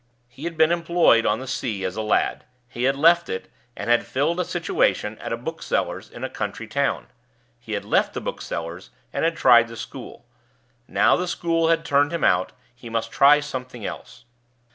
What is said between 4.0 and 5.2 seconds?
filled a situation